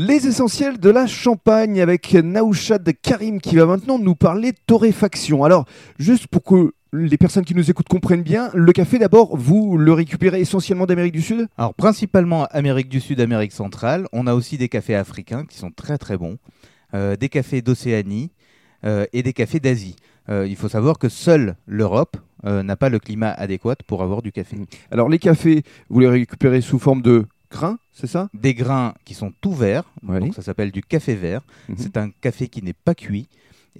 [0.00, 5.42] Les essentiels de la Champagne avec Naouchad Karim qui va maintenant nous parler torréfaction.
[5.42, 5.64] Alors,
[5.98, 9.92] juste pour que les personnes qui nous écoutent comprennent bien, le café d'abord, vous le
[9.92, 11.48] récupérez essentiellement d'Amérique du Sud?
[11.58, 14.06] Alors principalement Amérique du Sud, Amérique centrale.
[14.12, 16.38] On a aussi des cafés africains qui sont très très bons,
[16.94, 18.30] euh, des cafés d'Océanie
[18.84, 19.96] euh, et des cafés d'Asie.
[20.28, 24.30] Euh, il faut savoir que seule l'Europe n'a pas le climat adéquat pour avoir du
[24.30, 24.56] café.
[24.92, 28.28] Alors les cafés, vous les récupérez sous forme de grains, c'est ça?
[28.34, 30.20] Des grains qui sont tout verts, Oui.
[30.20, 31.42] donc ça s'appelle du café vert.
[31.68, 31.76] Mhm.
[31.78, 33.28] C'est un café qui n'est pas cuit.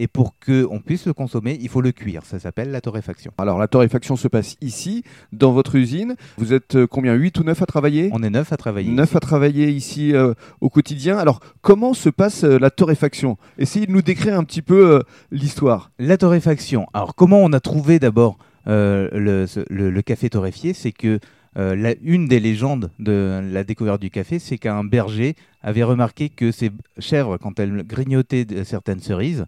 [0.01, 2.25] Et pour qu'on puisse le consommer, il faut le cuire.
[2.25, 3.33] Ça s'appelle la torréfaction.
[3.37, 5.02] Alors la torréfaction se passe ici,
[5.33, 6.15] dans votre usine.
[6.37, 7.15] Vous êtes euh, combien?
[7.15, 8.09] 8 ou 9 à travailler?
[8.12, 8.92] On est neuf à travailler.
[8.92, 11.19] 9 à travailler ici euh, au quotidien.
[11.19, 13.39] Alors comment se passe euh, la torréfaction?
[13.59, 15.00] Essayez de nous décrire un petit peu euh,
[15.33, 15.91] l'histoire.
[15.98, 16.87] La torréfaction.
[16.95, 20.75] Alors, comment on a trouvé d'abord le- le café torréfié?
[20.75, 21.19] C'est que
[21.57, 26.29] euh, la- une des légendes de la découverte du café, c'est qu'un berger avait remarqué
[26.29, 29.47] que ses chèvres, quand elles grignotaient de- certaines cerises,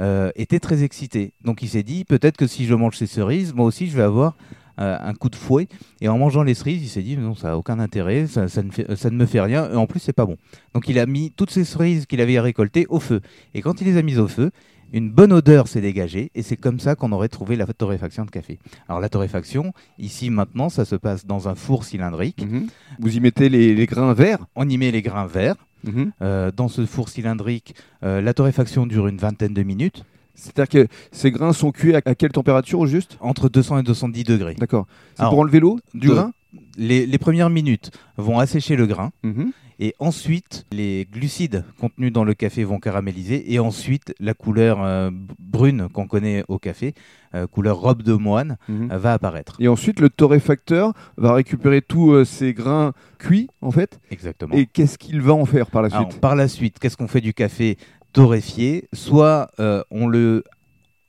[0.00, 1.32] euh, étaient très excitées.
[1.42, 4.02] Donc, il s'est dit peut-être que si je mange ces cerises, moi aussi, je vais
[4.02, 4.36] avoir
[4.80, 5.66] euh, un coup de fouet.
[6.00, 8.48] Et en mangeant les cerises, il s'est dit non, ça n'a aucun intérêt, ça, ne
[8.94, 10.36] ça ne me fait rien, et en plus, c'est pas bon.
[10.72, 13.20] Donc, il a mis toutes ces cerises qu'il avait récoltées au feu.
[13.54, 14.52] Et quand il les a mises au feu,
[14.92, 18.30] une bonne odeur s'est dégagée et c'est comme ça qu'on aurait trouvé la torréfaction de
[18.30, 18.58] café.
[18.88, 22.44] Alors la torréfaction, ici maintenant, ça se passe dans un four cylindrique.
[22.44, 22.66] Mhm.
[22.98, 24.38] Vous y mettez les, les grains verts?
[24.56, 25.56] On y met les grains verts.
[25.84, 26.12] Mhm.
[26.22, 30.92] Euh, dans ce four cylindrique, euh, la torréfaction dure une vingtaine de minutes, C'est-à-dire que
[31.12, 33.16] ces grains sont cuits à, à quelle température au juste?
[33.20, 34.54] Entre 200 et 210 degrés.
[34.54, 34.86] D'accord.
[35.16, 36.32] C'est pour enlever l'eau du de- grain?
[36.78, 39.52] Les, les premières minutes vont assécher le grain Mhm.
[39.78, 45.10] Et ensuite les glucides contenus dans le café vont caraméliser et ensuite la couleur euh,
[45.38, 46.94] brune qu'on connaît au café,
[47.34, 48.90] euh, couleur robe de moine, Mhm.
[48.92, 49.56] euh, va apparaître.
[49.60, 54.00] Et ensuite, le torréfacteur va récupérer tous ces grains cuits, en fait.
[54.10, 54.54] Exactement.
[54.54, 56.20] Et qu'est-ce qu'il va en faire par la Alors, suite?
[56.20, 57.76] par la suite, qu'est-ce qu'on fait du café
[58.12, 58.88] torréfié?
[58.92, 60.42] Soit euh, on, le,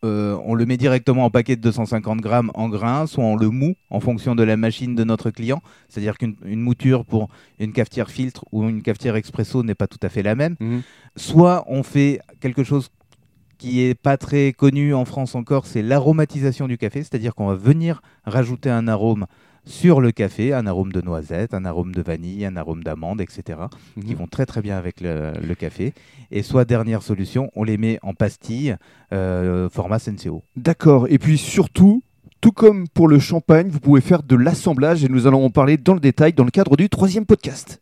[0.05, 3.49] euh, on le met directement en paquet de 250 grammes en grains, soit on le
[3.49, 5.61] moue en fonction de la machine de notre client.
[5.89, 7.29] C'est-à-dire qu'une une mouture pour
[7.59, 10.55] une cafetière filtre ou une cafetière expresso n'est pas tout à fait la même.
[10.59, 10.81] Mhm.
[11.15, 12.89] Soit on fait quelque chose
[13.57, 17.55] qui est pas très connu en France encore, c'est l'aromatisation du café, c'est-à-dire qu'on va
[17.55, 19.25] venir rajouter un arôme
[19.69, 23.59] sur le café, un arôme de noisette, un arôme de vanille, un arôme d'amande, etc
[24.01, 24.15] qui Mhm.
[24.15, 25.93] vont très très bien avec le, le café.
[26.31, 28.75] Et soit dernière solution, on les met en pastilles
[29.13, 30.43] euh, format Senseo.
[30.55, 31.05] D'accord.
[31.09, 32.01] Et puis surtout,
[32.41, 35.77] tout comme pour le champagne, vous pouvez faire de l'assemblage et nous allons en parler
[35.77, 37.81] dans le détail dans le cadre du troisième podcast.